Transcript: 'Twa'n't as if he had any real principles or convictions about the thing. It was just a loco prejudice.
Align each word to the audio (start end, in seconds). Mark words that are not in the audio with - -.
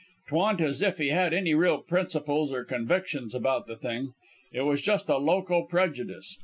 'Twa'n't 0.29 0.59
as 0.59 0.81
if 0.81 0.97
he 0.97 1.09
had 1.09 1.31
any 1.31 1.53
real 1.53 1.77
principles 1.77 2.51
or 2.51 2.65
convictions 2.65 3.35
about 3.35 3.67
the 3.67 3.75
thing. 3.75 4.13
It 4.51 4.61
was 4.63 4.81
just 4.81 5.09
a 5.09 5.17
loco 5.17 5.61
prejudice. 5.61 6.39